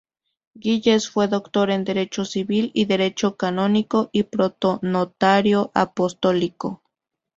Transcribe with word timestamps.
Gilles 0.59 1.11
fue 1.11 1.27
doctor 1.27 1.69
en 1.69 1.83
derecho 1.83 2.25
civil 2.25 2.71
y 2.73 2.85
derecho 2.85 3.37
canónico 3.37 4.09
y 4.11 4.23
proto-notario 4.23 5.69
apostólico. 5.75 6.81